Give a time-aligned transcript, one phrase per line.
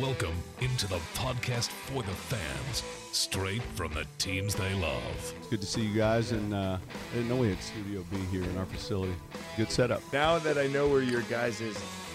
[0.00, 5.34] Welcome into the podcast for the fans, straight from the teams they love.
[5.38, 8.16] It's good to see you guys, and uh, I didn't know we had Studio B
[8.30, 9.14] here in our facility.
[9.56, 10.00] Good setup.
[10.12, 11.60] Now that I know where your guys'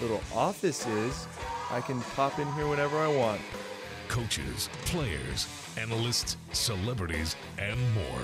[0.01, 1.27] little office is,
[1.71, 3.41] I can pop in here whenever I want.
[4.07, 8.23] Coaches, players, analysts, celebrities, and more.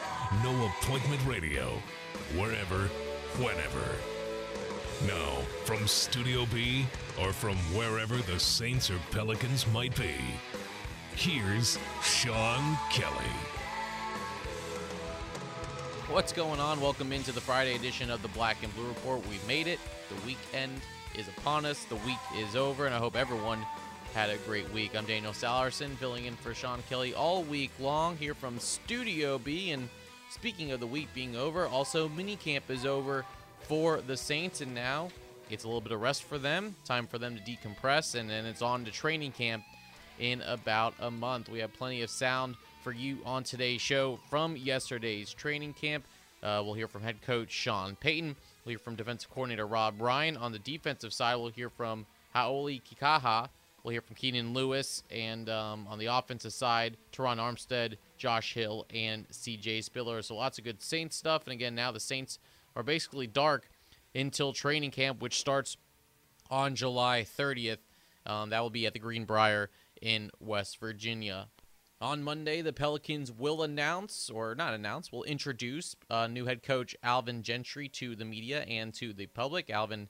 [0.39, 1.73] No appointment radio,
[2.37, 2.87] wherever,
[3.37, 3.83] whenever.
[5.05, 6.85] Now, from Studio B
[7.19, 10.15] or from wherever the Saints or Pelicans might be,
[11.17, 13.13] here's Sean Kelly.
[16.09, 16.79] What's going on?
[16.79, 19.27] Welcome into the Friday edition of the Black and Blue Report.
[19.27, 19.81] We've made it.
[20.07, 20.79] The weekend
[21.13, 21.83] is upon us.
[21.83, 23.65] The week is over, and I hope everyone
[24.13, 24.95] had a great week.
[24.95, 29.71] I'm Daniel Salerson, filling in for Sean Kelly all week long here from Studio B.
[29.71, 29.89] And
[30.31, 33.25] speaking of the week being over, also minicamp is over
[33.63, 35.09] for the Saints, and now
[35.49, 36.75] it's a little bit of rest for them.
[36.85, 39.63] Time for them to decompress, and then it's on to training camp
[40.19, 41.49] in about a month.
[41.49, 46.05] We have plenty of sound for you on today's show from yesterday's training camp.
[46.41, 48.35] Uh, we'll hear from head coach Sean Payton.
[48.65, 50.37] We'll hear from defensive coordinator Rob Ryan.
[50.37, 53.49] On the defensive side, we'll hear from Hau'oli Kikaha.
[53.83, 55.03] We'll hear from Keenan Lewis.
[55.09, 60.21] And um, on the offensive side, Terron Armstead, Josh Hill, and CJ Spiller.
[60.21, 61.43] So lots of good Saints stuff.
[61.45, 62.39] And again, now the Saints
[62.75, 63.67] are basically dark
[64.13, 65.77] until training camp, which starts
[66.49, 67.77] on July 30th.
[68.25, 69.69] Um, that will be at the Greenbrier
[70.01, 71.47] in West Virginia.
[72.01, 76.95] On Monday, the Pelicans will announce, or not announce, will introduce uh, new head coach
[77.03, 79.69] Alvin Gentry to the media and to the public.
[79.69, 80.09] Alvin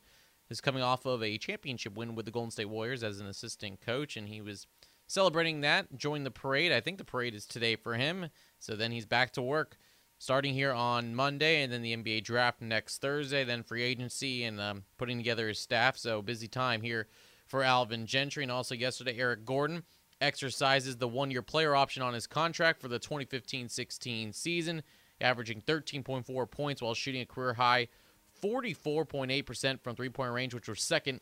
[0.51, 3.79] is coming off of a championship win with the Golden State Warriors as an assistant
[3.81, 4.67] coach, and he was
[5.07, 6.71] celebrating that, joined the parade.
[6.71, 8.27] I think the parade is today for him.
[8.59, 9.77] So then he's back to work
[10.17, 14.59] starting here on Monday, and then the NBA draft next Thursday, then free agency and
[14.59, 15.97] um, putting together his staff.
[15.97, 17.07] So busy time here
[17.47, 18.43] for Alvin Gentry.
[18.43, 19.83] And also yesterday, Eric Gordon
[20.19, 24.83] exercises the one year player option on his contract for the 2015 16 season,
[25.19, 27.87] averaging 13.4 points while shooting a career high
[28.41, 31.21] 44.8% from three point range, which was second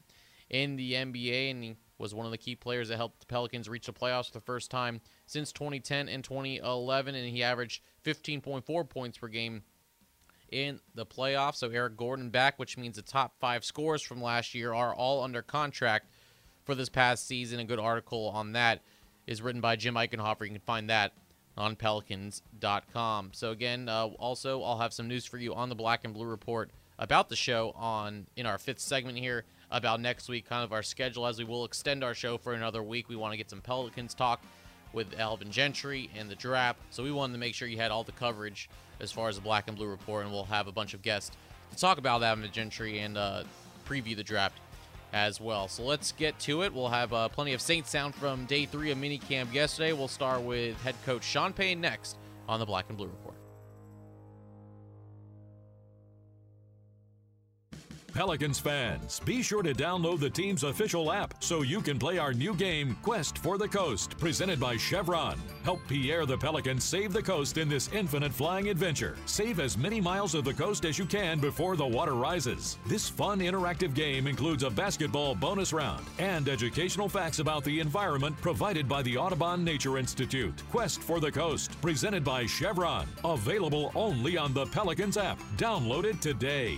[0.50, 1.52] in the NBA.
[1.52, 4.28] And he was one of the key players that helped the Pelicans reach the playoffs
[4.28, 7.16] for the first time since 2010 and 2011.
[7.16, 9.63] And he averaged 15.4 points per game
[10.52, 11.56] in the playoffs.
[11.56, 15.24] So Eric Gordon back, which means the top five scores from last year are all
[15.24, 16.09] under contract
[16.63, 17.59] for this past season.
[17.59, 18.81] A good article on that
[19.28, 20.41] is written by Jim Eichenhofer.
[20.41, 21.13] You can find that
[21.57, 23.31] on pelicans.com.
[23.34, 26.25] So again, uh, also I'll have some news for you on the Black and Blue
[26.25, 30.73] Report about the show on in our fifth segment here about next week, kind of
[30.73, 33.09] our schedule as we will extend our show for another week.
[33.09, 34.41] We want to get some Pelicans talk
[34.93, 36.79] with Alvin Gentry and the draft.
[36.89, 39.41] So we wanted to make sure you had all the coverage as far as the
[39.41, 41.35] Black and Blue Report, and we'll have a bunch of guests
[41.71, 43.43] to talk about Alvin Gentry and uh,
[43.88, 44.59] preview the draft
[45.13, 45.67] as well.
[45.67, 46.73] So let's get to it.
[46.73, 49.93] We'll have uh, plenty of Saints sound from day three of minicamp yesterday.
[49.93, 52.17] We'll start with head coach Sean Payton next
[52.47, 53.35] on the Black and Blue Report.
[58.13, 62.33] Pelicans fans, be sure to download the team's official app so you can play our
[62.33, 65.39] new game, Quest for the Coast, presented by Chevron.
[65.63, 69.15] Help Pierre the Pelican save the coast in this infinite flying adventure.
[69.25, 72.77] Save as many miles of the coast as you can before the water rises.
[72.85, 78.35] This fun, interactive game includes a basketball bonus round and educational facts about the environment
[78.41, 80.63] provided by the Audubon Nature Institute.
[80.71, 83.07] Quest for the Coast, presented by Chevron.
[83.23, 85.39] Available only on the Pelicans app.
[85.57, 86.77] Download it today.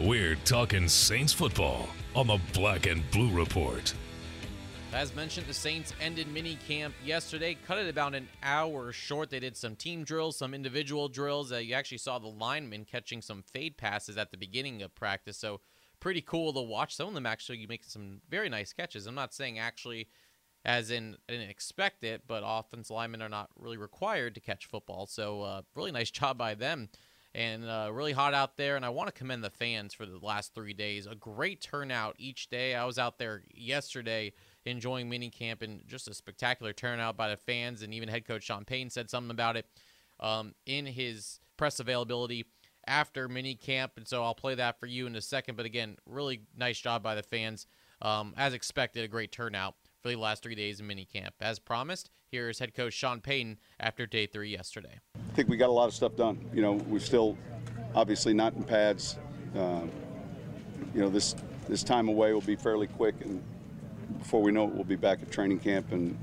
[0.00, 3.94] We're talking Saints football on the Black and Blue Report.
[4.92, 9.30] As mentioned, the Saints ended mini camp yesterday, cut it about an hour short.
[9.30, 11.52] They did some team drills, some individual drills.
[11.52, 15.36] Uh, you actually saw the linemen catching some fade passes at the beginning of practice,
[15.36, 15.60] so
[16.00, 16.96] pretty cool to watch.
[16.96, 19.06] Some of them actually making some very nice catches.
[19.06, 20.08] I'm not saying actually
[20.64, 24.66] as in I didn't expect it, but offense linemen are not really required to catch
[24.66, 26.88] football, so uh, really nice job by them
[27.34, 28.76] and uh, really hot out there.
[28.76, 31.06] And I want to commend the fans for the last three days.
[31.06, 32.74] A great turnout each day.
[32.74, 34.32] I was out there yesterday
[34.64, 37.82] enjoying mini camp and just a spectacular turnout by the fans.
[37.82, 39.66] And even head coach Sean Payton said something about it
[40.20, 42.46] um, in his press availability
[42.86, 43.92] after mini camp.
[43.96, 45.56] And so I'll play that for you in a second.
[45.56, 47.66] But again, really nice job by the fans.
[48.00, 51.34] Um, as expected, a great turnout for the last three days of mini camp.
[51.40, 55.00] As promised, here is head coach Sean Payton after day three yesterday.
[55.16, 56.46] I think we got a lot of stuff done.
[56.52, 57.38] You know, we're still
[57.94, 59.16] obviously not in pads.
[59.56, 59.80] Uh,
[60.94, 61.34] you know, this
[61.70, 63.42] this time away will be fairly quick, and
[64.18, 66.18] before we know it, we'll be back at training camp and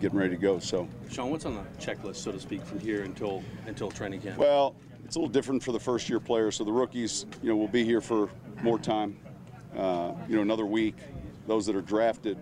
[0.00, 0.58] getting ready to go.
[0.58, 4.38] So, Sean, what's on the checklist, so to speak, from here until until training camp?
[4.38, 6.56] Well, it's a little different for the first year players.
[6.56, 8.30] So the rookies, you know, will be here for
[8.62, 9.18] more time.
[9.76, 10.96] Uh, you know, another week.
[11.46, 12.38] Those that are drafted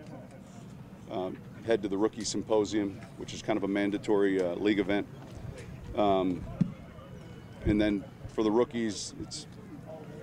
[1.11, 1.37] um,
[1.67, 5.07] head to the rookie symposium, which is kind of a mandatory uh, league event.
[5.97, 6.45] Um,
[7.67, 8.05] and then
[8.35, 9.47] for the rookies, it's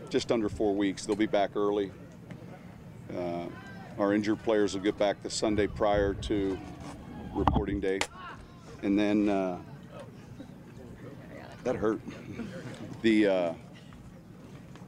[0.10, 1.06] just under four weeks.
[1.06, 1.92] They'll be back early.
[3.16, 3.46] Uh,
[3.98, 6.58] our injured players will get back the Sunday prior to
[7.34, 8.00] reporting day.
[8.84, 9.58] And then uh,
[11.64, 12.02] that hurt.
[13.02, 13.54] The, uh,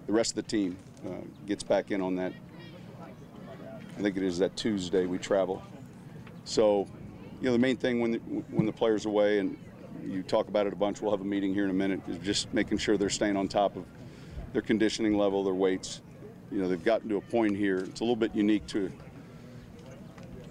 [0.06, 1.10] the rest of the team uh,
[1.48, 2.32] gets back in on that.
[3.98, 5.64] I think it is that Tuesday we travel.
[6.46, 6.88] So,
[7.40, 9.58] you know, the main thing when the, when the player's away, and
[10.06, 12.18] you talk about it a bunch, we'll have a meeting here in a minute, is
[12.18, 13.86] just making sure they're staying on top of
[14.52, 16.02] their conditioning level, their weights.
[16.52, 17.80] You know, they've gotten to a point here.
[17.80, 18.92] It's a little bit unique to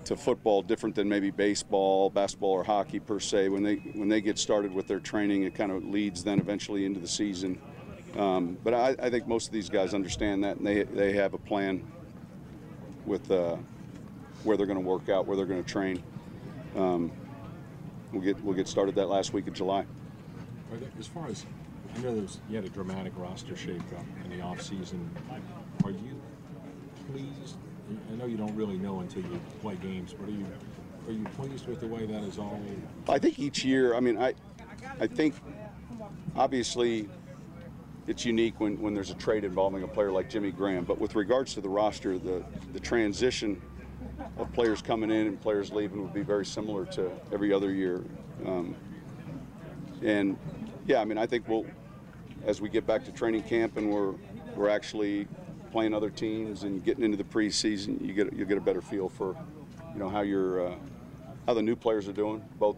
[0.04, 3.48] to football, different than maybe baseball, basketball, or hockey per se.
[3.48, 6.84] When they when they get started with their training, it kind of leads then eventually
[6.84, 7.60] into the season.
[8.16, 11.34] Um, but I, I, think most of these guys understand that, and they they have
[11.34, 11.86] a plan
[13.06, 13.30] with.
[13.30, 13.56] Uh,
[14.44, 16.02] where they're going to work out, where they're going to train.
[16.76, 17.12] Um,
[18.12, 19.84] we'll get we'll get started that last week of July.
[20.98, 21.44] As far as
[21.96, 25.06] I know, there's you had a dramatic roster shakeup in the offseason.
[25.84, 26.20] Are you
[27.10, 27.56] pleased?
[28.10, 30.46] I know you don't really know until you play games, but are you
[31.08, 32.60] are you pleased with the way that is all?
[33.08, 33.94] I think each year.
[33.94, 34.34] I mean, I
[35.00, 35.34] I think
[36.36, 37.08] obviously
[38.06, 40.84] it's unique when, when there's a trade involving a player like Jimmy Graham.
[40.84, 43.60] But with regards to the roster, the the transition
[44.38, 48.02] of players coming in and players leaving would be very similar to every other year.
[48.46, 48.74] Um,
[50.02, 50.36] and
[50.86, 51.66] yeah, I mean, I think we'll,
[52.46, 54.14] as we get back to training camp and we're
[54.56, 55.26] we're actually
[55.70, 59.08] playing other teams and getting into the preseason, you get you get a better feel
[59.08, 59.36] for,
[59.92, 60.74] you know, how your uh,
[61.46, 62.76] how the new players are doing, both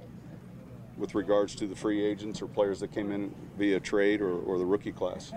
[0.96, 4.58] with regards to the free agents or players that came in via trade or, or
[4.58, 5.32] the rookie class.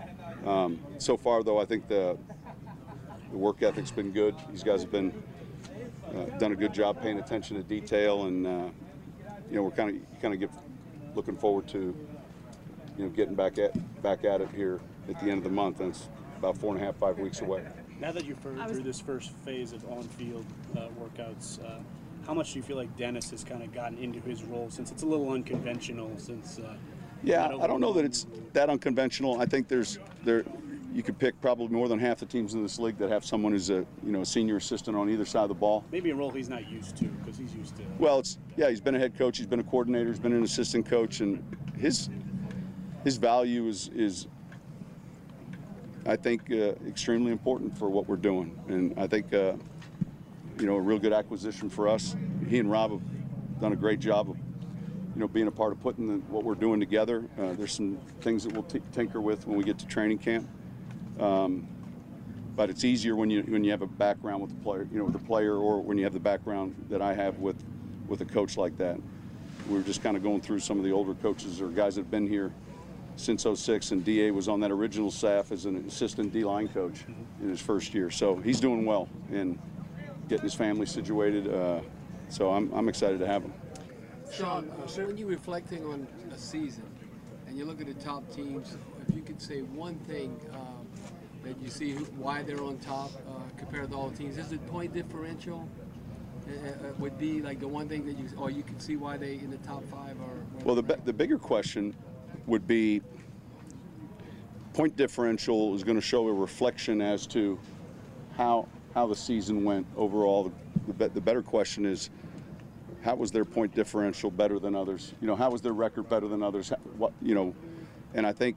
[0.45, 2.17] Um, so far, though, I think the
[3.31, 4.35] the work ethic's been good.
[4.51, 5.11] These guys have been
[6.15, 8.69] uh, done a good job paying attention to detail, and uh,
[9.49, 10.49] you know we're kind of kind of get
[11.15, 11.95] looking forward to
[12.97, 14.79] you know getting back at back at it here
[15.09, 17.41] at the end of the month, and it's about four and a half five weeks
[17.41, 17.63] away.
[17.99, 20.45] Now that you're through this first phase of on-field
[20.77, 21.79] uh, workouts, uh,
[22.27, 24.91] how much do you feel like Dennis has kind of gotten into his role since
[24.91, 26.11] it's a little unconventional?
[26.17, 26.75] Since uh,
[27.23, 29.41] yeah, I don't know that it's that unconventional.
[29.41, 30.43] I think there's there
[30.97, 33.51] you could pick probably more than half the teams in this league that have someone
[33.51, 35.85] who's a you know a senior assistant on either side of the ball.
[35.91, 37.83] Maybe a role he's not used to because he's used to.
[37.99, 40.41] Well, it's yeah, he's been a head coach, he's been a coordinator, he's been an
[40.41, 42.09] assistant coach, and his
[43.03, 44.25] his value is is
[46.07, 49.53] I think uh, extremely important for what we're doing, and I think uh,
[50.59, 52.15] you know a real good acquisition for us.
[52.47, 54.37] He and Rob have done a great job of
[55.17, 57.27] you know, being a part of putting the, what we're doing together.
[57.39, 60.47] Uh, there's some things that we'll tinker with when we get to training camp.
[61.19, 61.67] Um,
[62.55, 65.05] but it's easier when you when you have a background with the player, you know,
[65.05, 67.63] with the player, or when you have the background that I have with
[68.07, 68.97] with a coach like that.
[69.69, 72.01] We are just kind of going through some of the older coaches or guys that
[72.01, 72.53] have been here
[73.17, 77.03] since 06, and Da was on that original staff as an assistant D line coach
[77.41, 78.09] in his first year.
[78.09, 79.59] So he's doing well and
[80.29, 81.53] getting his family situated.
[81.53, 81.81] Uh,
[82.29, 83.53] so I'm, I'm excited to have him.
[84.31, 86.83] Sean, when you're reflecting on a season
[87.47, 90.87] and you look at the top teams, if you could say one thing um,
[91.47, 94.65] that you see why they're on top uh, compared to all the teams, is it
[94.67, 95.67] point differential?
[96.47, 99.17] Uh, uh, would be like the one thing that you, or you can see why
[99.17, 100.63] they in the top five are.
[100.63, 101.93] Well, the, the bigger question
[102.45, 103.01] would be
[104.73, 107.59] point differential is going to show a reflection as to
[108.37, 110.51] how how the season went overall.
[110.87, 112.09] The, the, the better question is
[113.01, 115.13] how was their point differential better than others?
[115.19, 116.69] You know, how was their record better than others?
[116.69, 117.53] How- What you know,
[118.13, 118.55] and I think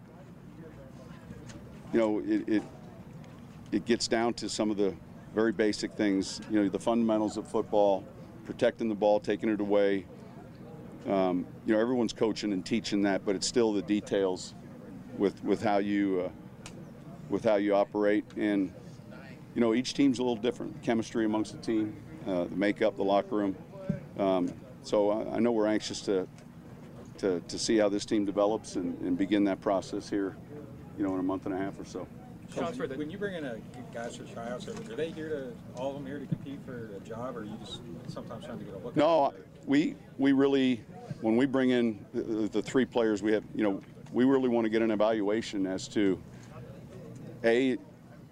[1.93, 2.63] you know it, it
[3.73, 4.95] it gets down to some of the
[5.35, 6.41] very basic things.
[6.50, 8.05] You know, the fundamentals of football,
[8.45, 10.07] protecting the ball, taking it away.
[11.09, 14.55] Um, you know, everyone's coaching and teaching that, but it's still the details
[15.17, 16.71] with with how you uh,
[17.29, 18.25] with how you operate.
[18.37, 18.73] And
[19.55, 20.83] you know, each team's a little different.
[20.83, 21.97] Chemistry amongst the team,
[22.27, 23.57] uh, the makeup, the locker room.
[24.19, 26.27] Um, so I, I know we're anxious to,
[27.19, 30.37] to to see how this team develops and, and begin that process here.
[30.99, 32.07] You know, in a month and a half or so.
[32.54, 33.59] Coach, when when you bring in a
[33.95, 36.90] guys for tryouts, are are they here to all of them here to compete for
[36.97, 38.97] a job, or are you just sometimes trying to get a look?
[38.97, 39.33] No,
[39.66, 40.83] we we really
[41.21, 43.80] when we bring in the, the three players we have, you know,
[44.12, 46.21] we really want to get an evaluation as to
[47.45, 47.78] a, you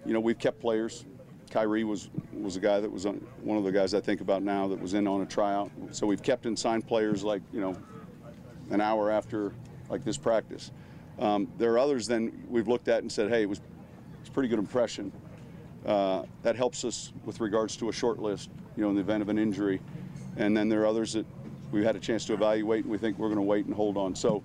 [0.05, 1.05] know, we've kept players.
[1.49, 4.43] Kyrie was was a guy that was on, one of the guys I think about
[4.43, 5.71] now that was in on a tryout.
[5.91, 7.75] So we've kept and signed players like you know,
[8.69, 9.53] an hour after
[9.89, 10.71] like this practice.
[11.17, 13.61] Um, there are others then we've looked at and said, hey, it was
[14.19, 15.11] it's a pretty good impression.
[15.85, 19.21] Uh, that helps us with regards to a short list, you know, in the event
[19.21, 19.79] of an injury.
[20.37, 21.25] And then there are others that
[21.71, 23.97] we've had a chance to evaluate and we think we're going to wait and hold
[23.97, 24.15] on.
[24.15, 24.43] So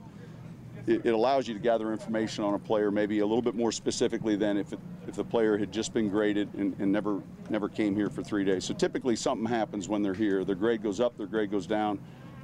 [0.87, 3.73] it, it allows you to gather information on a player maybe a little bit more
[3.73, 4.79] specifically than if, it,
[5.09, 8.45] if the player had just been graded and, and never never came here for three
[8.45, 8.65] days.
[8.65, 10.45] So typically something happens when they're here.
[10.45, 11.99] Their grade goes up, their grade goes down,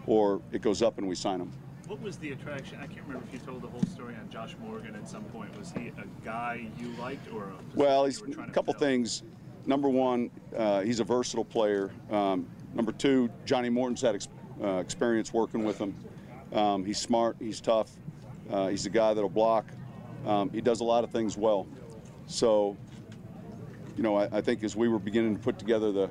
[0.06, 1.52] or it goes up and we sign them.
[1.90, 2.78] What was the attraction?
[2.80, 5.58] I can't remember if you told the whole story on Josh Morgan at some point.
[5.58, 9.24] Was he a guy you liked or a Well, he's a couple things.
[9.66, 11.90] Number one, uh, he's a versatile player.
[12.08, 14.28] Um, number two, Johnny Morton's had ex-
[14.62, 15.92] uh, experience working with him.
[16.52, 17.34] Um, he's smart.
[17.40, 17.90] He's tough.
[18.48, 19.64] Uh, he's a guy that'll block.
[20.26, 21.66] Um, he does a lot of things well.
[22.28, 22.76] So,
[23.96, 26.08] you know, I, I think as we were beginning to put together the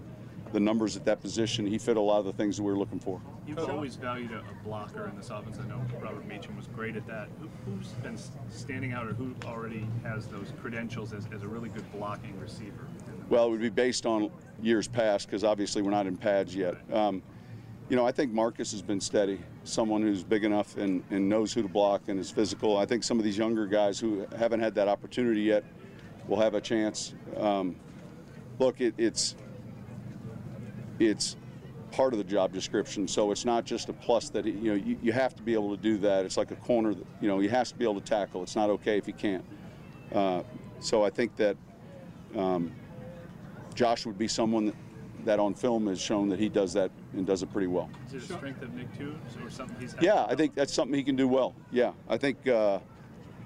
[0.52, 2.78] the numbers at that position, he fit a lot of the things that we were
[2.78, 3.22] looking for.
[3.50, 5.58] You've always valued a, a blocker in this offense.
[5.60, 7.30] I know Robert Meacham was great at that.
[7.40, 8.18] Who, who's been
[8.50, 12.88] standing out or who already has those credentials as, as a really good blocking receiver?
[13.28, 14.30] Well, it would be based on
[14.62, 16.76] years past because obviously we're not in pads yet.
[16.94, 17.24] Um,
[17.90, 21.52] you know, I think Marques has been steady, someone who's big enough and, and knows
[21.52, 22.78] who to block and is physical.
[22.78, 25.64] I think some of these younger guys who haven't had that opportunity yet
[26.28, 27.16] will have a chance.
[27.36, 27.76] Um,
[28.60, 29.36] look, it, it's
[31.00, 31.36] it's
[31.92, 34.98] part of the job description, so it's not just a plus that you know you,
[35.02, 36.26] you have to be able to do that.
[36.26, 38.44] It's like a corner that you know he has to be able to tackle.
[38.44, 39.46] It's not okay if he can't.
[40.14, 40.44] Uh,
[40.80, 41.58] so I think that
[42.36, 42.72] um,
[43.76, 44.76] Josh would be someone that,
[45.26, 47.90] that on film has shown that he does that and does it pretty well.
[48.08, 49.96] Is it a strength of Nick Toon, or something he's?
[50.02, 51.56] Yeah, I think that's something he can do well.
[51.72, 52.80] Yeah, I think uh,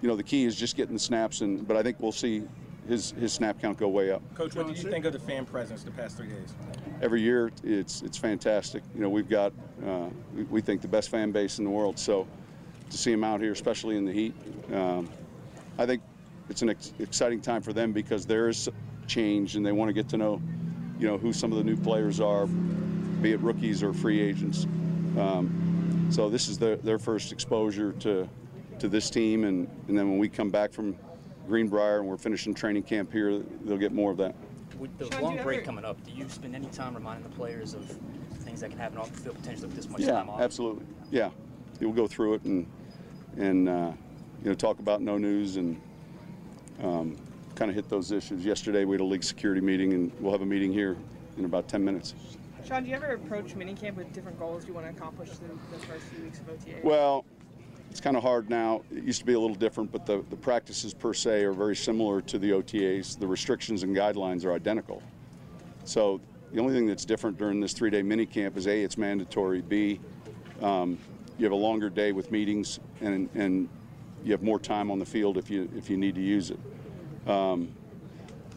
[0.01, 2.43] you know the key is just getting the snaps, and but I think we'll see
[2.87, 4.21] his his snap count go way up.
[4.35, 6.53] Coach, what did you think of the fan presence the past three days?
[7.01, 8.83] Every year, it's it's fantastic.
[8.95, 9.53] You know, we've got
[9.85, 11.97] uh, we, we think the best fan base in the world.
[11.97, 12.27] So
[12.89, 14.33] to see them out here, especially in the heat,
[14.73, 15.09] um,
[15.77, 16.01] I think
[16.49, 18.69] it's an ex- exciting time for them because there is
[19.07, 20.41] change, and they want to get to know,
[20.99, 24.65] you know, who some of the new players are, be it rookies or free agents.
[25.17, 28.27] Um, so this is their, their first exposure to
[28.79, 30.95] to this team, and, and then when we come back from
[31.47, 34.35] Greenbrier and we're finishing training camp here, they'll get more of that.
[34.77, 37.35] With the Sean, long break ever- coming up, do you spend any time reminding the
[37.35, 37.85] players of
[38.39, 40.41] things that can happen off the field potentially with this much yeah, time off?
[40.41, 40.85] absolutely.
[41.11, 41.29] Yeah,
[41.79, 42.67] we'll go through it and
[43.37, 43.91] and uh,
[44.43, 45.79] you know talk about no news and
[46.81, 47.17] um,
[47.55, 48.45] kind of hit those issues.
[48.45, 50.97] Yesterday we had a league security meeting, and we'll have a meeting here
[51.37, 52.13] in about 10 minutes.
[52.65, 55.85] Sean, do you ever approach minicamp with different goals you want to accomplish in the
[55.85, 56.79] first few weeks of OTA?
[56.83, 57.25] Well,
[57.93, 58.81] it's kind of hard now.
[58.91, 61.75] It used to be a little different, but the, the practices per se are very
[61.75, 63.19] similar to the OTAs.
[63.19, 65.03] The restrictions and guidelines are identical.
[65.85, 66.19] So
[66.51, 69.61] the only thing that's different during this three-day mini camp is A, it's mandatory.
[69.61, 69.99] B,
[70.63, 70.97] um,
[71.37, 73.69] you have a longer day with meetings, and, and
[74.23, 77.29] you have more time on the field if you if you need to use it.
[77.29, 77.71] Um,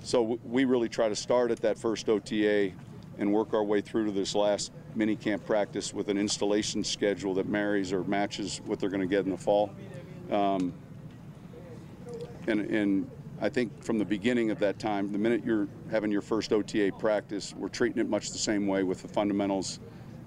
[0.03, 2.73] so we really try to start at that first OTA
[3.19, 7.35] and work our way through to this last mini camp practice with an installation schedule
[7.35, 9.71] that marries or matches what they're going to get in the fall.
[10.31, 10.73] Um,
[12.47, 16.23] and and I think from the beginning of that time, the minute you're having your
[16.23, 19.79] first OTA practice, we're treating it much the same way with the fundamentals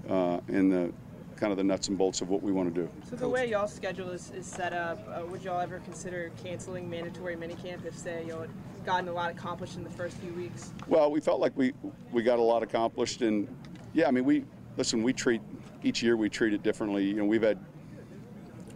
[0.07, 0.93] uh, and the
[1.39, 2.89] kind of the nuts and bolts of what we want to do.
[3.09, 6.89] So the way y'all schedule is, is set up, uh, would y'all ever consider canceling
[6.89, 8.49] mandatory minicamp if, say, y'all had
[8.85, 10.71] gotten a lot accomplished in the first few weeks?
[10.87, 11.73] Well, we felt like we
[12.11, 13.47] we got a lot accomplished, and
[13.93, 14.43] yeah, I mean, we
[14.77, 15.01] listen.
[15.01, 15.41] We treat
[15.83, 17.05] each year we treat it differently.
[17.05, 17.57] You know, we've had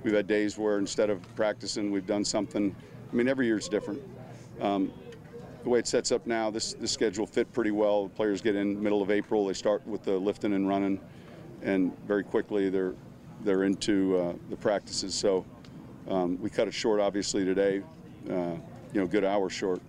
[0.04, 2.76] we've had days where instead of practicing, we've done something.
[3.12, 4.02] I mean, every year's different.
[4.62, 4.92] Um,
[5.64, 8.08] the way it sets up now, this this schedule fit pretty well.
[8.08, 9.46] The players get in middle of April.
[9.48, 11.00] They start with the lifting and running,
[11.64, 12.94] and very quickly they're
[13.42, 15.14] they're into uh, the practices.
[15.16, 15.46] So
[16.08, 17.82] um, we cut it short, obviously today.
[18.30, 18.56] Uh,
[18.94, 19.82] you know, good hour short.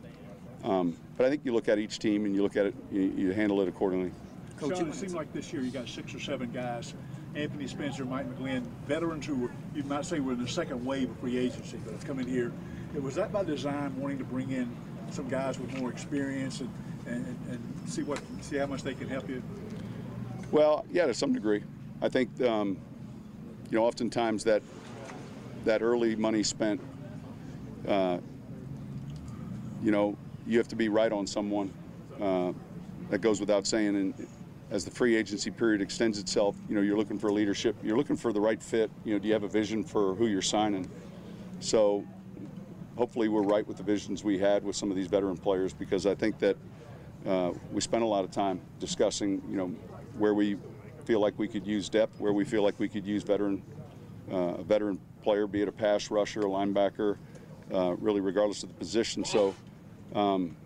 [0.64, 3.12] Um, but I think you look at each team and you look at it, you,
[3.16, 4.10] you handle it accordingly.
[4.58, 6.94] Coach, it seemed like this year you got six or seven guys.
[7.34, 11.10] Anthony Spencer, Mike McGlynn, veterans who were, you might say were in the second wave
[11.10, 12.52] of free agency that have come in here.
[12.94, 14.74] Was that by design, wanting to bring in
[15.10, 16.70] some guys with more experience and,
[17.06, 19.42] and, and see what see how much they can help you?
[20.54, 21.64] Well, yeah, to some degree.
[22.00, 22.78] I think um,
[23.72, 24.62] you know oftentimes that
[25.64, 26.80] that early money spent,
[27.88, 28.18] uh,
[29.82, 31.72] you know, you have to be right on someone.
[32.20, 32.52] Uh,
[33.10, 33.96] that goes without saying.
[33.96, 34.28] And
[34.70, 37.74] as the free agency period extends itself, you know, you're looking for leadership.
[37.82, 38.92] You're looking for the right fit.
[39.04, 40.88] You know, do you have a vision for who you're signing?
[41.58, 42.06] So
[42.96, 46.06] hopefully we're right with the visions we had with some of these veteran players because
[46.06, 46.56] I think that
[47.26, 49.74] uh, we spent a lot of time discussing, you know,
[50.18, 50.56] where we
[51.04, 53.62] feel like we could use depth, where we feel like we could use veteran,
[54.32, 57.16] uh, a veteran player, be it a pass rusher, a linebacker,
[57.72, 59.24] uh, really regardless of the position.
[59.24, 59.54] So,
[60.14, 60.56] um,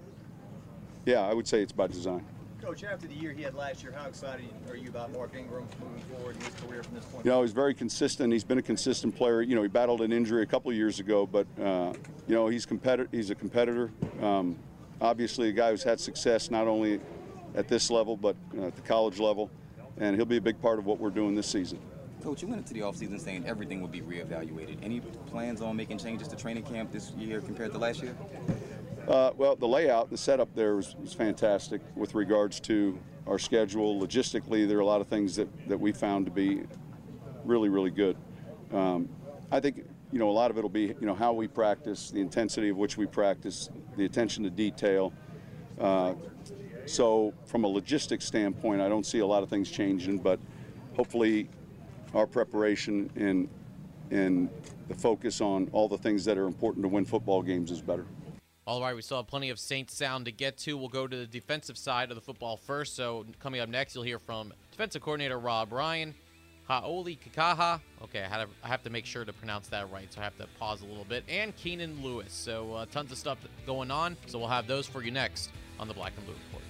[1.07, 2.25] yeah, I would say it's by design.
[2.61, 5.67] Coach, after the year he had last year, how excited are you about Mark Ingram
[5.81, 7.25] moving forward in his career from this point?
[7.25, 8.33] You know, he's very consistent.
[8.33, 9.40] He's been a consistent player.
[9.40, 11.95] You know, he battled an injury a couple of years ago, but uh,
[12.26, 13.09] you know, he's competitor.
[13.11, 13.90] He's a competitor.
[14.21, 14.59] Um,
[15.00, 17.00] obviously, a guy who's had success not only
[17.58, 19.50] at this level but uh, at the college level,
[19.98, 21.78] and he'll be a big part of what we're doing this season.
[22.22, 24.78] Coach, you went into the offseason saying everything would be reevaluated.
[24.82, 28.16] Any plans on making changes to training camp this year compared to last year?
[29.06, 34.00] Uh, well, the layout, the setup there was, was, fantastic with regards to our schedule.
[34.00, 36.62] Logistically, there are a lot of things that, that we found to be
[37.44, 38.16] really, really good.
[38.72, 39.08] Um,
[39.50, 42.10] I think, you know, a lot of it will be, you know, how we practice,
[42.10, 45.12] the intensity of which we practice, the attention to detail.
[45.80, 46.14] Uh,
[46.88, 50.40] so, from a logistics standpoint, I don't see a lot of things changing, but
[50.96, 51.48] hopefully
[52.14, 53.48] our preparation and,
[54.10, 54.48] and
[54.88, 58.06] the focus on all the things that are important to win football games is better.
[58.66, 60.76] All right, we still have plenty of Saints sound to get to.
[60.76, 62.96] We'll go to the defensive side of the football first.
[62.96, 66.14] So coming up next, you'll hear from defensive coordinator Rob Ryan,
[66.68, 67.80] Hau'oli Kikaha.
[68.02, 70.36] Okay, I, to, I have to make sure to pronounce that right, so I have
[70.38, 71.24] to pause a little bit.
[71.28, 72.32] And Keenan Lewis.
[72.32, 74.16] So uh, tons of stuff going on.
[74.26, 76.64] So we'll have those for you next on the Black and Blue Report.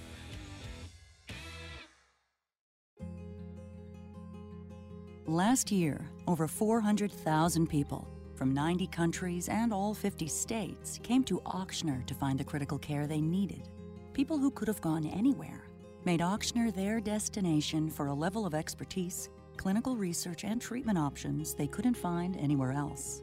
[5.25, 12.05] Last year, over 400,000 people from 90 countries and all 50 states came to Ochsner
[12.07, 13.69] to find the critical care they needed.
[14.13, 15.65] People who could have gone anywhere
[16.03, 21.67] made Ochsner their destination for a level of expertise, clinical research, and treatment options they
[21.67, 23.21] couldn't find anywhere else.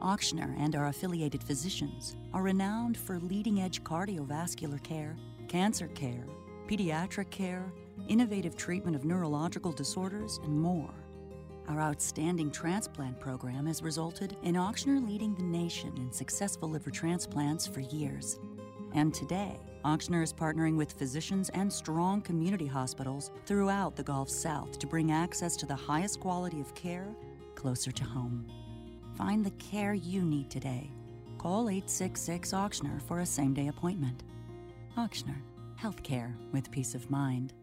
[0.00, 5.16] Ochsner and our affiliated physicians are renowned for leading edge cardiovascular care,
[5.48, 6.24] cancer care,
[6.68, 7.72] pediatric care,
[8.08, 10.94] innovative treatment of neurological disorders, and more.
[11.68, 17.66] Our outstanding transplant program has resulted in Ochsner leading the nation in successful liver transplants
[17.66, 18.38] for years.
[18.94, 24.78] And today, Ochsner is partnering with physicians and strong community hospitals throughout the Gulf South
[24.78, 27.08] to bring access to the highest quality of care
[27.54, 28.46] closer to home.
[29.16, 30.90] Find the care you need today.
[31.38, 34.22] Call 866 Ochsner for a same day appointment.
[34.98, 35.38] Ochsner,
[35.80, 37.54] healthcare with peace of mind.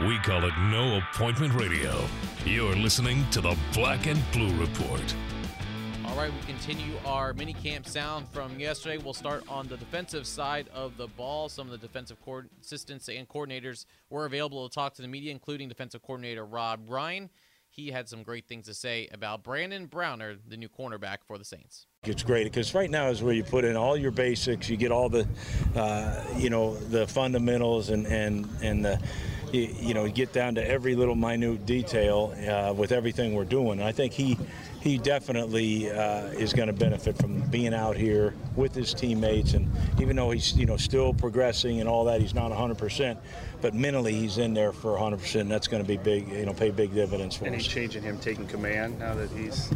[0.00, 2.04] We call it No Appointment Radio.
[2.44, 5.14] You're listening to the Black and Blue Report.
[6.06, 8.98] All right, we continue our mini camp sound from yesterday.
[8.98, 11.48] We'll start on the defensive side of the ball.
[11.48, 12.16] Some of the defensive
[12.60, 17.30] assistants and coordinators were available to talk to the media, including defensive coordinator Rob Ryan.
[17.78, 21.44] He had some great things to say about Brandon Browner, the new cornerback for the
[21.44, 21.86] Saints.
[22.02, 24.68] It's great because right now is where you put in all your basics.
[24.68, 25.28] You get all the,
[25.76, 29.00] uh, you know, the fundamentals and and and the
[29.52, 33.80] you, you know get down to every little minute detail uh, with everything we're doing.
[33.82, 34.38] I think he
[34.80, 39.54] he definitely uh, is going to benefit from being out here with his teammates.
[39.54, 39.68] And
[40.00, 43.18] even though he's you know still progressing and all that, he's not 100%.
[43.60, 45.40] But mentally, he's in there for 100%.
[45.40, 47.66] And that's going to be big, you know, pay big dividends for Any us.
[47.66, 49.68] change in him taking command now that he's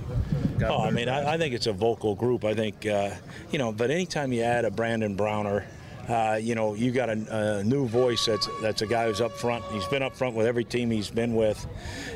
[0.59, 2.45] got Oh, I mean, I, I think it's a vocal group.
[2.45, 3.11] I think, uh,
[3.51, 5.67] you know, but anytime you add a Brandon Browner,
[6.09, 8.27] uh, you know, you got a, a new voice.
[8.27, 9.65] That's that's a guy who's up front.
[9.67, 11.67] He's been up front with every team he's been with,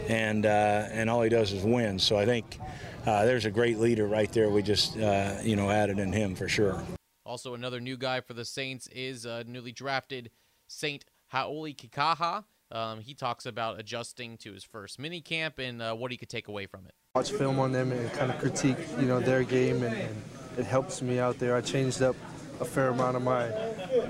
[0.08, 1.98] and uh, and all he does is win.
[1.98, 2.58] So I think
[3.06, 4.50] uh, there's a great leader right there.
[4.50, 6.82] We just uh, you know added in him for sure.
[7.24, 10.30] Also, another new guy for the Saints is uh, newly drafted
[10.68, 12.44] Saint Hau'oli Kikaha.
[12.72, 16.28] Um, he talks about adjusting to his first mini camp and uh, what he could
[16.28, 16.94] take away from it.
[17.14, 20.22] watch film on them and kind of critique, you know, their game, and, and
[20.58, 21.54] it helps me out there.
[21.54, 22.16] I changed up
[22.60, 23.48] a fair amount of my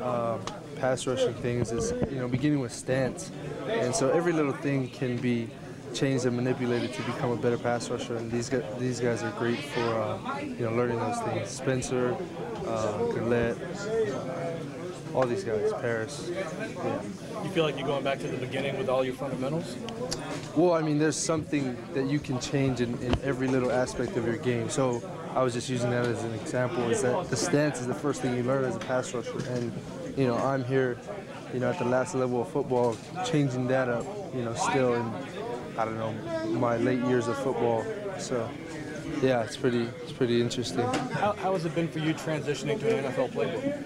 [0.03, 0.41] um,
[0.77, 3.31] pass rushing things, is you know, beginning with stance,
[3.69, 5.49] and so every little thing can be
[5.95, 8.17] changed and manipulated to become a better pass rusher.
[8.17, 11.49] And these guys, these guys are great for uh, you know learning those things.
[11.49, 12.17] Spencer,
[12.67, 13.57] uh, Galette,
[15.17, 16.31] all these guys, Parys.
[16.31, 17.03] Yeah.
[17.43, 19.75] You feel like you're going back to the beginning with all your fundamentals?
[20.55, 24.27] Well, I mean, there's something that you can change in, in every little aspect of
[24.27, 24.69] your game.
[24.69, 25.03] So
[25.35, 26.91] I was just using that as an example.
[26.91, 29.73] Is that the stance is the first thing you learn as a pass rusher, and
[30.19, 30.99] you know I'm here,
[31.55, 35.13] you know, at the last level of football, changing that up, you know, still in
[35.79, 36.13] I don't know
[36.59, 37.85] my late years of football.
[38.19, 38.49] So
[39.23, 40.85] yeah, it's pretty it's pretty interesting.
[41.13, 43.85] How, how has it been for you transitioning to an NFL playbook?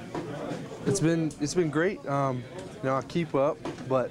[0.87, 2.05] It's been it's been great.
[2.07, 2.43] Um,
[2.77, 4.11] you know, I keep up, but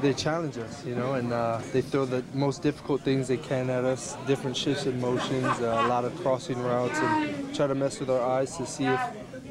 [0.00, 3.68] they challenge us, you know, and uh, they throw the most difficult things they can
[3.68, 7.74] at us, different shifts in motions, uh, a lot of crossing routes, and try to
[7.74, 9.00] mess with our eyes to see if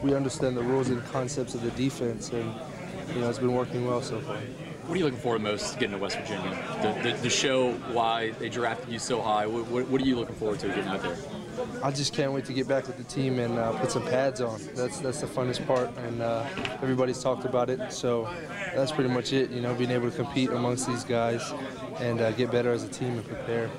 [0.01, 2.29] we understand the rules and concepts of the defense.
[2.31, 2.53] And
[3.13, 4.37] you know, it's been working well so far.
[4.37, 6.57] What are you looking forward most getting to West Virginia?
[6.81, 9.45] The, the, the show why they drafted you so high.
[9.45, 11.17] What, what, what are you looking forward to getting out there?
[11.83, 14.41] I just can't wait to get back with the team and uh, put some pads
[14.41, 14.59] on.
[14.75, 16.45] That's that's the funnest part, and uh,
[16.81, 17.91] everybody's talked about it.
[17.91, 18.29] So
[18.75, 19.49] that's pretty much it.
[19.49, 21.53] You know, being able to compete amongst these guys
[21.99, 23.69] and uh, get better as a team and prepare.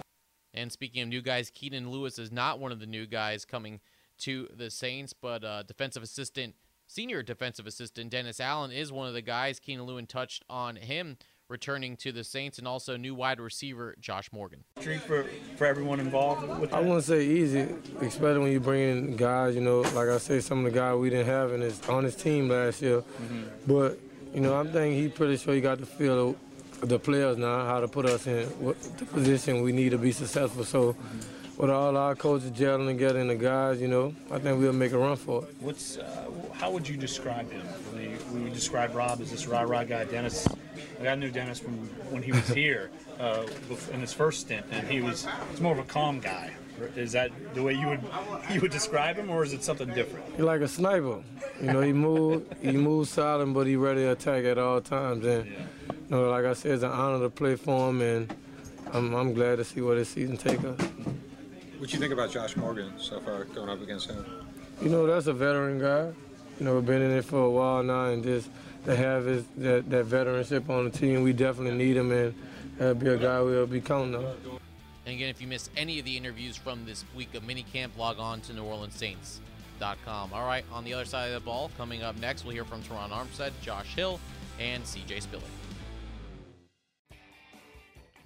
[0.55, 3.81] And speaking of new guys, Keenan Lewis is not one of the new guys coming
[4.19, 6.55] to the Saints, but uh, defensive assistant,
[6.87, 9.61] senior defensive assistant Dennis Allen is one of the guys.
[9.61, 11.17] Keenan Lewis touched on him
[11.51, 14.63] returning to the Saints, and also new wide receiver Josh Morgan.
[14.81, 15.25] Drink for,
[15.57, 17.67] for everyone involved with I wouldn't say easy,
[18.01, 20.97] especially when you bring in guys, you know, like I say, some of the guys
[20.97, 23.03] we didn't have in his, on his team last year.
[23.67, 23.99] But,
[24.33, 26.37] you know, I'm thinking he's pretty sure he got the feel
[26.83, 29.99] of the players now, how to put us in what the position we need to
[29.99, 30.65] be successful.
[30.65, 30.97] So,
[31.59, 34.93] with all our coaches gelling together and the guys, you know, I think we'll make
[34.93, 35.55] a run for it.
[35.61, 37.67] What's uh, how would you describe him?
[38.31, 40.05] We, we would describe Rob as this rah rah guy.
[40.05, 40.47] Dennis,
[41.01, 41.73] I got knew Dennis from
[42.11, 43.47] when he was here uh,
[43.93, 46.53] in his first stint, and he was he's more of a calm guy.
[46.97, 48.01] Is that the way you would
[48.51, 50.25] you would describe him, or is it something different?
[50.33, 51.23] He's like a sniper.
[51.61, 55.25] You know, he move he moves silent, but he ready to attack at all times.
[55.27, 55.57] And you
[56.09, 58.35] know, like I said, it's an honor to play for him, and
[58.93, 60.81] I'm, I'm glad to see where this season take us.
[61.79, 64.25] What you think about Josh Morgan so far going up against him?
[64.83, 66.13] You know, that's a veteran guy.
[66.61, 68.51] You know, been in it for a while now, and just
[68.85, 72.35] to have his that, that veteranship on the team, we definitely need him, and
[72.79, 74.27] uh, be a guy we'll be counting on.
[75.07, 78.19] And again, if you missed any of the interviews from this week of minicamp, log
[78.19, 80.35] on to NewOrleansSaints.com.
[80.35, 82.83] All right, on the other side of the ball, coming up next, we'll hear from
[82.83, 84.21] Terron Armstead, Josh Hill,
[84.59, 85.43] and CJ Spiller.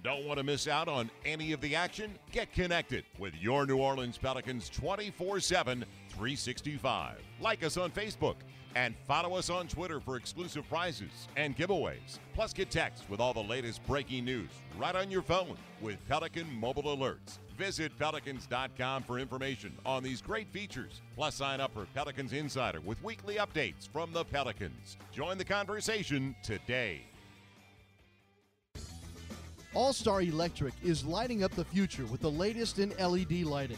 [0.05, 2.11] Don't want to miss out on any of the action?
[2.31, 5.83] Get connected with your New Orleans Pelicans 24 7,
[6.15, 7.17] 365.
[7.39, 8.35] Like us on Facebook
[8.75, 12.19] and follow us on Twitter for exclusive prizes and giveaways.
[12.33, 16.47] Plus, get text with all the latest breaking news right on your phone with Pelican
[16.59, 17.39] Mobile Alerts.
[17.57, 21.01] Visit Pelicans.com for information on these great features.
[21.15, 24.97] Plus, sign up for Pelicans Insider with weekly updates from the Pelicans.
[25.13, 27.01] Join the conversation today.
[29.73, 33.77] All Star Electric is lighting up the future with the latest in LED lighting.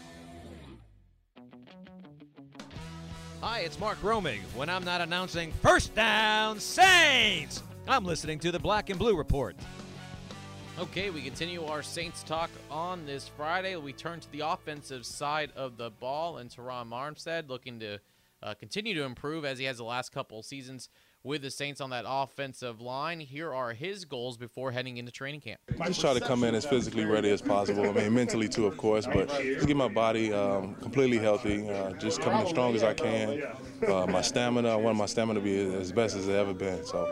[3.41, 4.39] Hi, it's Mark Romig.
[4.55, 9.55] When I'm not announcing First Down Saints, I'm listening to the Black and Blue Report.
[10.77, 13.75] Okay, we continue our Saints talk on this Friday.
[13.77, 17.97] We turn to the offensive side of the ball, and Terron Armstead looking to
[18.43, 20.89] uh, continue to improve as he has the last couple seasons
[21.23, 23.19] with the Saints on that offensive line.
[23.19, 25.59] Here are his goals before heading into training camp.
[25.85, 27.87] Just try to come in as physically ready as possible.
[27.87, 31.69] I mean, mentally too, of course, but just get my body um, completely healthy.
[31.69, 33.43] Uh, just coming as strong as I can.
[33.87, 36.83] Uh, my stamina, I want my stamina to be as best as it's ever been.
[36.85, 37.05] So,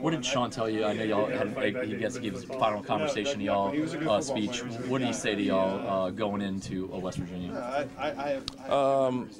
[0.00, 0.84] what did Sean tell you?
[0.84, 4.62] I know y'all had he gets to give his final conversation to y'all uh, speech.
[4.86, 7.52] What did he say to y'all uh, going into uh, West Virginia?
[8.68, 9.30] Um,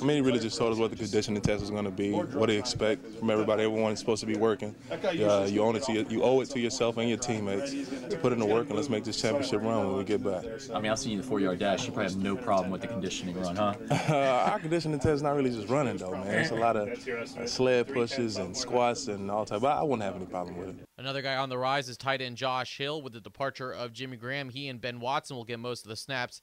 [0.00, 2.12] I mean, he really just told us what the conditioning test was going to be,
[2.12, 3.51] what he expect from everybody.
[3.60, 4.74] Everyone is supposed to be working.
[4.90, 8.16] Uh, you own it to your, you owe it to yourself and your teammates to
[8.20, 10.44] put in the work and let's make this championship run when we get back.
[10.72, 11.86] I mean, I've seen you the four-yard dash.
[11.86, 13.74] You probably have no problem with the conditioning run, huh?
[14.50, 16.38] our conditioning test is not really just running though, man.
[16.38, 19.60] It's a lot of uh, sled pushes and squats and all type.
[19.60, 20.76] But I wouldn't have any problem with it.
[20.98, 23.02] Another guy on the rise is tight end Josh Hill.
[23.02, 25.96] With the departure of Jimmy Graham, he and Ben Watson will get most of the
[25.96, 26.42] snaps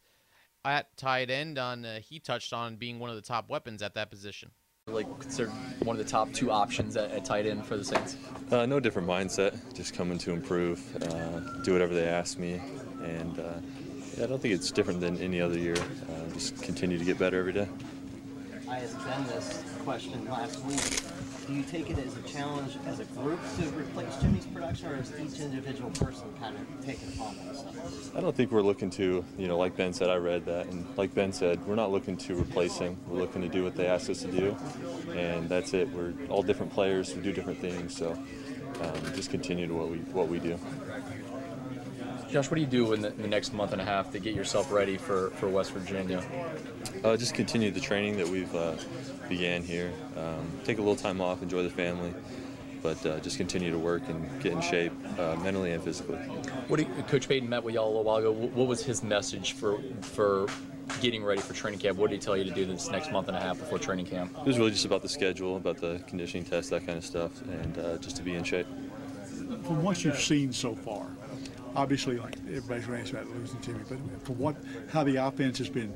[0.65, 1.57] at tight end.
[1.57, 4.51] On uh, he touched on being one of the top weapons at that position.
[4.91, 5.51] Like considered
[5.83, 8.17] one of the top two options at, at tight end for the Saints.
[8.51, 9.55] Uh, no different mindset.
[9.73, 12.59] Just coming to improve, uh, do whatever they ask me,
[13.03, 13.43] and uh,
[14.17, 15.77] yeah, I don't think it's different than any other year.
[15.77, 17.67] Uh, just continue to get better every day.
[18.69, 21.01] I asked Ben this question last week.
[21.47, 24.97] Do you take it as a challenge as a group to replace Jimmy's production, or
[24.97, 28.11] is each individual person kind of taking it upon themselves?
[28.15, 30.85] I don't think we're looking to, you know, like Ben said, I read that, and
[30.97, 32.95] like Ben said, we're not looking to replace him.
[33.07, 34.55] We're looking to do what they ask us to do,
[35.15, 35.89] and that's it.
[35.89, 39.97] We're all different players who do different things, so um, just continue to what we
[39.97, 40.59] what we do.
[42.29, 44.19] Josh, what do you do in the, in the, next month and a half to
[44.19, 46.23] get yourself ready for, for West Virginia?
[47.03, 48.75] Uh, just continue the training that we've uh,
[49.27, 49.91] began here.
[50.17, 52.13] Um, take a little time off, enjoy the family,
[52.81, 56.17] but uh, just continue to work and get in shape uh, mentally and physically.
[56.67, 58.31] What you, Coach Payton met with y'all a little while ago.
[58.31, 60.47] What was his message for for
[61.01, 61.97] getting ready for training camp?
[61.97, 64.07] What did he tell you to do this next month and a half before training
[64.07, 64.35] camp?
[64.39, 67.41] It was really just about the schedule, about the conditioning test, that kind of stuff,
[67.43, 68.67] and uh, just to be in shape.
[69.63, 71.07] From what you've seen so far,
[71.75, 74.55] obviously, like everybody's ranting about losing Jimmy, but from what
[74.91, 75.93] how the offense has been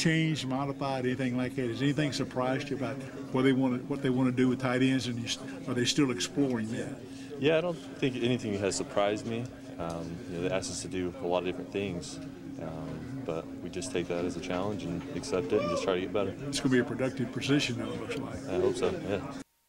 [0.00, 2.96] changed, modified, anything like that, has anything surprised you about
[3.32, 5.28] what they want to what they want to do with tight ends, and you,
[5.68, 6.96] are they still exploring that?
[7.38, 9.44] Yeah, I don't think anything has surprised me.
[9.78, 12.18] Um, you know, they asked us to do a lot of different things,
[12.60, 15.94] um, but we just take that as a challenge and accept it and just try
[15.94, 16.34] to get better.
[16.48, 18.48] It's going to be a productive position, though, it looks like.
[18.48, 18.90] I hope so.
[19.08, 19.20] Yeah.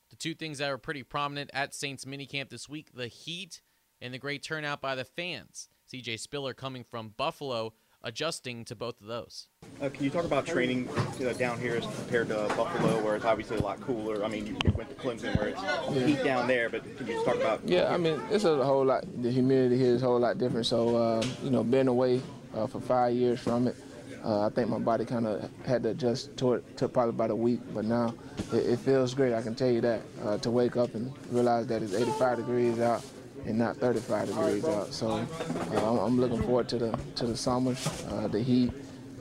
[0.10, 3.62] The two things that are pretty prominent at Saints minicamp this week: the heat
[4.02, 5.70] and the great turnout by the fans.
[5.92, 9.48] CJ Spiller coming from Buffalo, adjusting to both of those.
[9.82, 13.26] Uh, can you talk about training uh, down here as compared to Buffalo, where it's
[13.26, 14.24] obviously a lot cooler?
[14.24, 16.06] I mean, you, you went to Clemson, where it's yeah.
[16.06, 17.62] heat down there, but can you just talk about?
[17.66, 19.06] Yeah, I mean, it's a whole lot.
[19.22, 20.66] The humidity here is a whole lot different.
[20.66, 22.22] So, uh, you know, being away
[22.56, 23.76] uh, for five years from it,
[24.24, 26.78] uh, I think my body kind of had to adjust to it.
[26.78, 28.14] Took probably about a week, but now
[28.54, 29.34] it, it feels great.
[29.34, 32.80] I can tell you that uh, to wake up and realize that it's 85 degrees
[32.80, 33.04] out
[33.46, 34.94] and not 35 degrees out.
[34.94, 35.26] So
[35.74, 37.76] uh, I'm looking forward to the to the summer,
[38.10, 38.72] uh, the heat.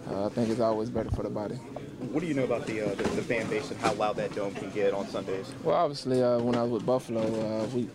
[0.09, 1.55] Uh, I think it's always better for the body.
[1.55, 4.35] What do you know about the, uh, the, the fan base and how loud that
[4.35, 5.53] dome can get on Sundays?
[5.63, 7.89] Well, obviously, uh, when I was with Buffalo, uh, we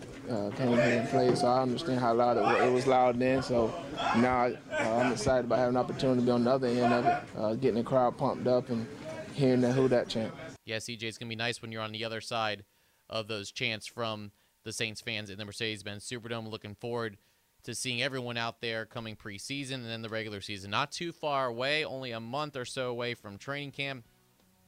[0.56, 2.62] came here and played, so I understand how loud it was.
[2.62, 3.74] It was loud then, so
[4.16, 7.06] now I, am excited about having an opportunity to be on the other end of
[7.06, 8.86] it, getting the crowd pumped up and
[9.34, 10.32] hearing the Who Dat chant.
[10.64, 12.64] Yeah, CJ, it's gonna be nice when you're on the other side
[13.10, 14.32] of those chants from
[14.66, 16.50] the Saints fans in the Mercedes-Benz Superdome.
[16.50, 17.16] Looking forward
[17.62, 20.72] to seeing everyone out there coming preseason and then the regular season.
[20.72, 24.04] Not too far away, only a month or so away from training camp.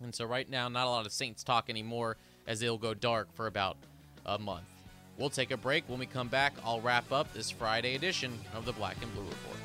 [0.01, 3.33] And so right now, not a lot of Saints talk anymore as it'll go dark
[3.35, 3.77] for about
[4.25, 4.67] a month.
[5.19, 5.83] We'll take a break.
[5.89, 9.25] When we come back, I'll wrap up this Friday edition of the Black and Blue
[9.25, 9.57] Report.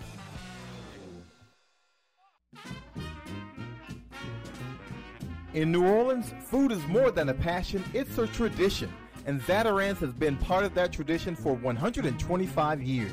[5.53, 8.91] In New Orleans, food is more than a passion, it's a tradition
[9.25, 13.11] and Zatarain's has been part of that tradition for 125 years.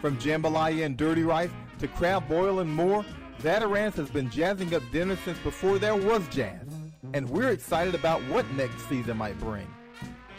[0.00, 3.04] From jambalaya and dirty rice to crab boil and more,
[3.40, 6.68] Zatarain's has been jazzing up dinner since before there was jazz.
[7.14, 9.66] And we're excited about what next season might bring.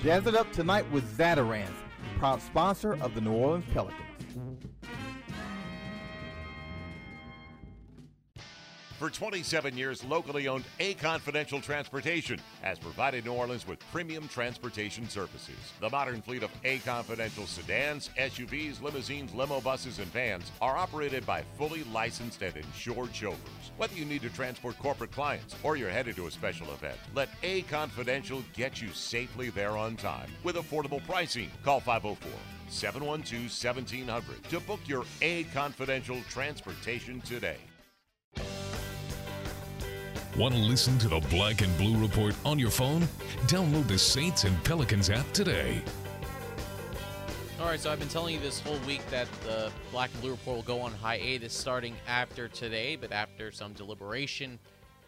[0.01, 1.71] Jazz it up tonight with Zatarain's,
[2.19, 4.01] proud sponsor of the New Orleans Pelicans.
[8.97, 15.07] For 27 years, locally owned A Confidential Transportation has provided New Orleans with premium transportation
[15.07, 15.55] services.
[15.79, 21.27] The modern fleet of A Confidential sedans, SUVs, limousines, limo buses, and vans are operated
[21.27, 23.71] by fully licensed and insured chauffeurs.
[23.77, 27.29] Whether you need to transport corporate clients or you're headed to a special event, let
[27.43, 31.51] A Confidential get you safely there on time with affordable pricing.
[31.63, 32.31] Call 504
[32.67, 37.57] 712 1700 to book your A Confidential transportation today.
[40.37, 43.01] Want to listen to the Black and Blue Report on your phone?
[43.47, 45.81] Download the Saints and Pelicans app today.
[47.59, 50.29] All right, so I've been telling you this whole week that the Black and Blue
[50.29, 54.59] Report will go on hiatus starting after today, but after some deliberation,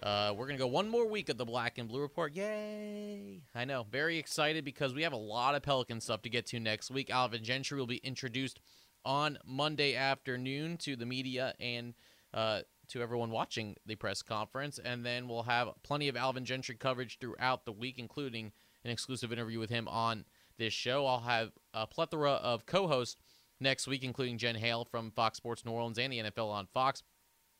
[0.02, 2.34] uh, we're going to go one more week of the Black and Blue Report.
[2.34, 3.44] Yay!
[3.54, 6.60] I know, very excited because we have a lot of Pelican stuff to get to
[6.60, 7.12] next week.
[7.12, 8.60] Alvin Gentry will be introduced
[9.06, 11.94] on Monday afternoon to the media and
[12.34, 14.80] uh, to everyone watching the press conference.
[14.84, 18.52] And then we'll have plenty of Alvin Gentry coverage throughout the week, including
[18.84, 20.26] an exclusive interview with him on
[20.58, 21.06] this show.
[21.06, 23.18] I'll have a plethora of co hosts
[23.60, 27.04] next week, including Jen Hale from Fox Sports New Orleans and the NFL on Fox,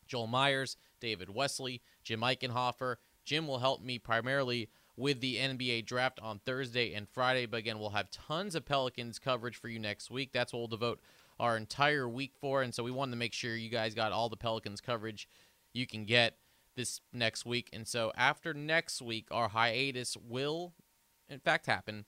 [0.08, 2.96] Joel Myers, David Wesley, Jim Eichenhofer.
[3.26, 7.80] Jim will help me primarily with the NBA draft on Thursday and Friday, but again,
[7.80, 10.32] we'll have tons of Pelicans coverage for you next week.
[10.34, 11.00] That's what we'll devote
[11.40, 14.30] our entire week for, and so we wanted to make sure you guys got all
[14.30, 15.28] the Pelicans coverage
[15.74, 16.36] you can get
[16.76, 17.70] this next week.
[17.74, 20.74] And so after next week, our hiatus will,
[21.30, 22.06] in fact, happen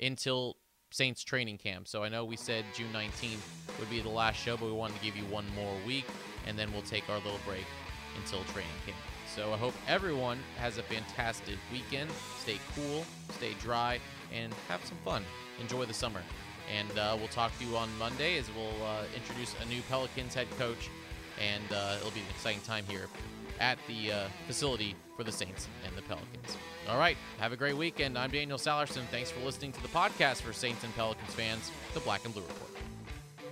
[0.00, 0.56] until
[0.90, 1.88] Saints training camp.
[1.88, 4.98] So I know we said June 19th would be the last show, but we wanted
[4.98, 6.06] to give you one more week,
[6.46, 7.66] and then we'll take our little break
[8.16, 8.98] until training camp.
[9.34, 12.10] So I hope everyone has a fantastic weekend.
[12.38, 13.98] Stay cool, stay dry,
[14.32, 15.24] and have some fun.
[15.60, 16.20] Enjoy the summer.
[16.72, 20.34] And uh, we'll talk to you on Monday as we'll uh, introduce a new Pelicans
[20.34, 20.88] head coach,
[21.40, 23.06] and uh, it'll be an exciting time here
[23.60, 24.12] at the
[24.46, 26.56] facility for the Saints and the Pelicans.
[26.88, 28.18] All right, have a great weekend.
[28.18, 29.04] I'm Daniel Salerson.
[29.10, 32.42] Thanks for listening to the podcast for Saints and Pelicans fans, the Black and Blue
[32.42, 32.70] Report.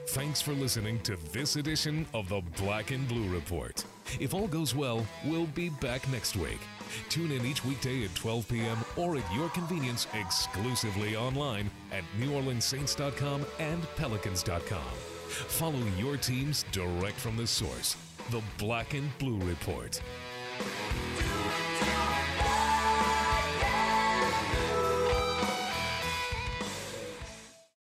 [0.09, 3.85] Thanks for listening to this edition of the Black and Blue Report.
[4.20, 6.60] If all goes well, we'll be back next week.
[7.08, 8.78] Tune in each weekday at 12 p.m.
[8.96, 14.92] or at your convenience exclusively online at NewOrleansSaints.com and Pelicans.com.
[15.48, 17.96] Follow your teams direct from the source,
[18.30, 20.00] the Black and Blue Report.